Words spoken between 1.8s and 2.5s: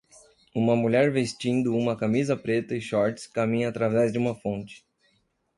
camisa